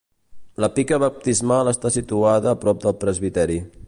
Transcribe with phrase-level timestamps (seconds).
[0.63, 3.59] La pica baptismal està situada a prop del presbiteri.